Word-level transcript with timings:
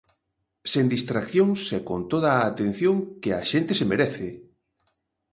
Sen 0.71 0.85
distraccións 0.95 1.59
e 1.77 1.79
con 1.87 2.01
toda 2.11 2.29
a 2.35 2.45
atención 2.51 2.95
que 3.21 3.29
a 3.33 3.41
xente 3.51 3.73
se 3.79 3.85
merece. 3.91 4.27